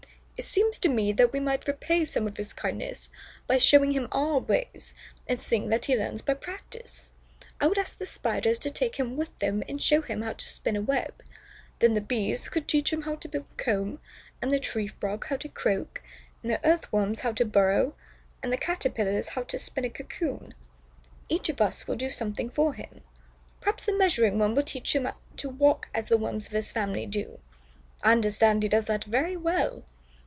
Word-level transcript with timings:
It 0.37 0.45
seems 0.45 0.79
to 0.79 0.89
me 0.89 1.11
that 1.13 1.31
we 1.31 1.39
might 1.39 1.67
repay 1.67 2.03
some 2.03 2.25
of 2.27 2.37
his 2.37 2.51
kindness 2.51 3.11
by 3.45 3.59
showing 3.59 3.91
him 3.91 4.07
our 4.11 4.39
ways, 4.39 4.95
and 5.27 5.39
seeing 5.39 5.69
that 5.69 5.85
he 5.85 5.95
learns 5.95 6.23
by 6.23 6.33
practice. 6.33 7.11
I 7.59 7.67
would 7.67 7.77
ask 7.77 7.99
the 7.99 8.07
Spiders 8.07 8.57
to 8.57 8.71
take 8.71 8.95
him 8.95 9.15
with 9.15 9.37
them 9.37 9.61
and 9.69 9.79
show 9.79 10.01
him 10.01 10.23
how 10.23 10.33
to 10.33 10.43
spin 10.43 10.75
a 10.75 10.81
web. 10.81 11.13
Then 11.77 11.93
the 11.93 12.01
Bees 12.01 12.49
could 12.49 12.67
teach 12.67 12.91
him 12.91 13.03
how 13.03 13.17
to 13.17 13.27
build 13.27 13.45
comb, 13.57 13.99
and 14.41 14.49
the 14.51 14.57
Tree 14.59 14.87
Frog 14.87 15.25
how 15.27 15.37
to 15.37 15.47
croak, 15.47 16.01
and 16.41 16.49
the 16.51 16.65
Earthworms 16.65 17.19
how 17.19 17.33
to 17.33 17.45
burrow, 17.45 17.93
and 18.41 18.51
the 18.51 18.57
Caterpillars 18.57 19.29
how 19.29 19.43
to 19.43 19.59
spin 19.59 19.85
a 19.85 19.91
cocoon. 19.91 20.55
Each 21.29 21.49
of 21.49 21.61
us 21.61 21.85
will 21.87 21.97
do 21.97 22.09
something 22.09 22.49
for 22.49 22.73
him. 22.73 23.01
Perhaps 23.59 23.85
the 23.85 23.93
Measuring 23.95 24.39
Worm 24.39 24.55
will 24.55 24.63
teach 24.63 24.95
him 24.95 25.07
to 25.37 25.49
walk 25.49 25.89
as 25.93 26.09
the 26.09 26.17
Worms 26.17 26.47
of 26.47 26.53
his 26.53 26.71
family 26.71 27.05
do. 27.05 27.39
I 28.01 28.13
understand 28.13 28.63
he 28.63 28.69
does 28.69 28.85
that 28.85 29.03
very 29.03 29.37
well." 29.37 29.83